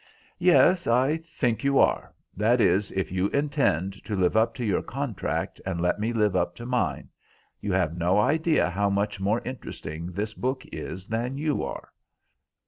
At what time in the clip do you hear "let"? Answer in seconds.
5.79-5.99